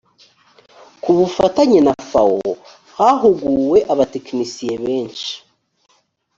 [1.01, 2.49] ku bufatanye na fawo
[2.97, 5.31] hahuguwe abatekinisiye benshi.